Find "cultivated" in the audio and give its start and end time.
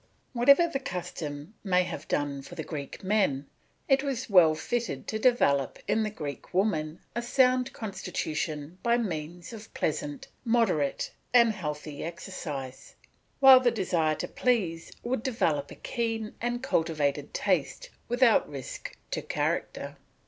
16.63-17.31